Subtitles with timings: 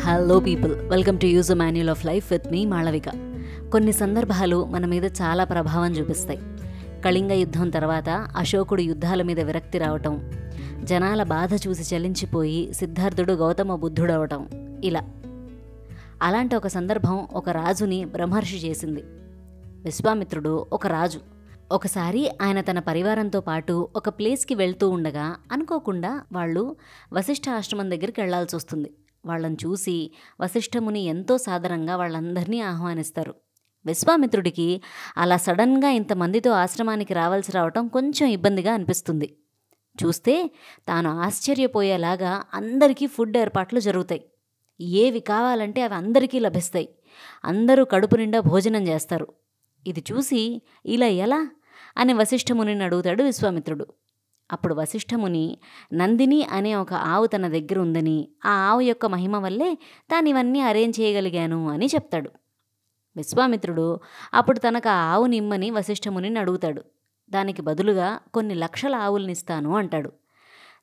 [0.00, 3.08] Hello people welcome to use manual of life with me Malavika
[3.72, 6.38] కొన్ని సందర్భాలు మన మీద చాలా ప్రభావం చూపిస్తాయి.
[7.04, 10.30] కళింగ యుద్ధం తర్వాత అశోకుడు యుద్ధాల మీద విరక్తి రావటం
[10.84, 14.48] జనాల బాధ చూసి చలించిపోయి సిద్ధార్థుడు గౌతమ బుద్ధుడవటం
[14.84, 15.02] ఇలా.
[16.22, 19.02] అలాంటి ఒక సందర్భం ఒక రాజుని బ్రహ్మర్షి చేసింది.
[19.84, 21.20] విశ్వామిత్రుడు ఒక రాజు.
[21.72, 26.76] ఒకసారి ఆయన తన పరివారంతో పాటు ఒక ప్లేస్కి వెళ్తూ ఉండగా అనుకోకుండా వాళ్ళు
[27.12, 28.90] వశిష్ఠ ఆశ్రమం దగ్గరికి వెళ్ళాల్సి వస్తుంది
[29.26, 33.34] వాళ్ళని చూసి వశిష్ఠముని ఎంతో సాదరంగా వాళ్ళందరినీ ఆహ్వానిస్తారు.
[33.86, 34.82] విశ్వామిత్రుడికి
[35.16, 39.36] అలా సడన్గా ఇంతమందితో ఆశ్రమానికి రావాల్సి రావటం కొంచెం ఇబ్బందిగా అనిపిస్తుంది.
[40.04, 40.50] చూస్తే
[40.88, 44.24] తాను ఆశ్చర్యపోయేలాగా అందరికీ ఫుడ్ ఏర్పాట్లు జరుగుతాయి.
[44.80, 46.88] ఏవి కావాలంటే అవి అందరికీ లభిస్తాయి.
[47.44, 49.26] అందరూ కడుపు నిండా భోజనం చేస్తారు.
[49.86, 51.50] ఇది చూసి ఇలా ఎలా?
[51.96, 53.86] అని వశిష్ఠమునిని అడుగుతాడు విశ్వామిత్రుడు.
[54.52, 55.58] అప్పుడు వశిష్ఠముని
[55.92, 59.74] నందిని అనే ఒక ఆవు తన దగ్గర ఉందని ఆ ఆవు యొక్క మహిమ వల్లే
[60.10, 62.30] తాను ఇవన్నీ అరేంజ్ చేయగలిగాను అని చెప్తాడు.
[63.16, 64.00] విశ్వామిత్రుడు
[64.34, 66.82] అప్పుడు తనకు ఆ ఆవుని ఇమ్మని వశిష్ఠమునిని అడుగుతాడు.
[67.30, 70.12] దానికి బదులుగా కొన్ని లక్షల ఆవుల్నిస్తాను అంటాడు.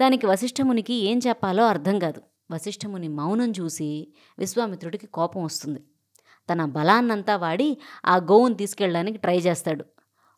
[0.00, 2.22] దానికి వశిష్ఠమునికి ఏం చెప్పాలో అర్థం కాదు.
[2.50, 5.80] వశిష్ఠముని మౌనం చూసి విశ్వామిత్రుడికి కోపం వస్తుంది.
[6.52, 9.84] తన బలాన్నంతా వాడి ఆ గోవును తీసుకెళ్ళడానికి ట్రై చేస్తాడు.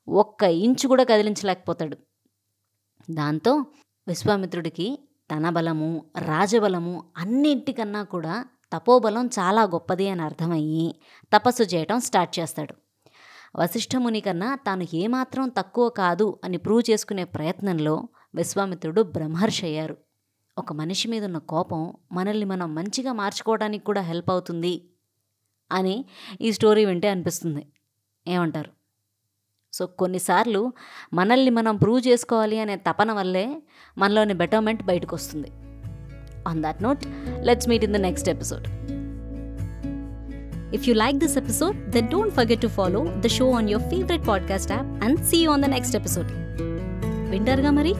[0.08, 1.96] ఒక్క ఇంచు కూడా కదిలించలేకపోతాడు.
[3.10, 3.64] దాంతో
[4.08, 10.94] విశ్వామిత్రుడికి తన బలము రాజబలము అన్నింటికన్నా కూడా తపోబలం చాలా గొప్పది అని అర్థమయ్యి
[11.32, 12.74] తపస్సు చేయటం స్టార్ట్ చేస్తాడు.
[13.56, 19.96] వశిష్ఠముని కన్నా తాను ఏమాత్రం తక్కువ కాదు అని ప్రూవ్ చేసుకునే ప్రయత్నంలో విశ్వామిత్రుడు బ్రహ్మర్షి అయ్యారు.
[20.58, 24.88] ఒక మనిషి మీద ఉన్న కోపం మనల్ని మనం మంచిగా మార్చుకోవడానికి కూడా హెల్ప్ అవుతుంది
[25.72, 26.04] అని
[26.40, 27.66] ఈ స్టోరీ వింటే అనిపిస్తుంది.
[28.26, 28.81] ఏమంటారు?
[29.72, 30.72] సో కొన్నిసార్లు
[31.14, 33.56] మనల్ని మనం ప్రూవ్ చేసుకోవాలి అనే తపన వల్లే
[33.98, 35.50] మనలోని బెటర్మెంట్ బయటకు వస్తుంది
[36.48, 37.02] on that note
[37.40, 38.66] let's meet in the next episode
[40.74, 44.28] if you like this episode the don't forget to follow the show on your favourite
[44.28, 46.30] podcast app and see on the next episode
[47.30, 47.92] వింటర్గా మరి?